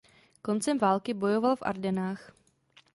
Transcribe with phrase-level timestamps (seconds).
[0.41, 2.31] Koncem války bojoval v Ardenách.